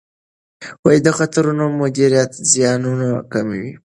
د 1.05 1.07
خطرونو 1.17 1.65
مدیریت 1.81 2.31
زیانونه 2.51 3.07
کموي. 3.31 3.71